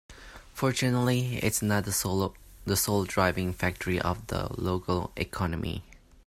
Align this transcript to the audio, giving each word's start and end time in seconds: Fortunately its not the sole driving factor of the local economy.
Fortunately 0.55 1.35
its 1.43 1.61
not 1.61 1.85
the 1.85 1.91
sole 1.93 2.33
driving 3.05 3.53
factor 3.53 3.99
of 3.99 4.25
the 4.25 4.47
local 4.59 5.11
economy. 5.15 5.83